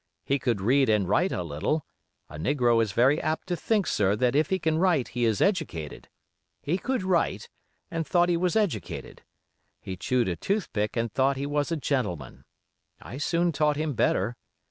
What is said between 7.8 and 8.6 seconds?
and thought he was